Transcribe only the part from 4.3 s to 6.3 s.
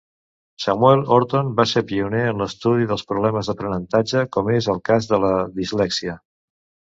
com és el cas de la dislèxia.